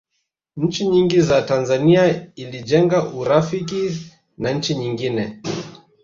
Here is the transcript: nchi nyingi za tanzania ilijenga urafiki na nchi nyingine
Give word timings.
nchi 0.57 0.87
nyingi 0.87 1.21
za 1.21 1.41
tanzania 1.41 2.31
ilijenga 2.35 3.03
urafiki 3.09 4.09
na 4.37 4.51
nchi 4.51 4.75
nyingine 4.75 5.41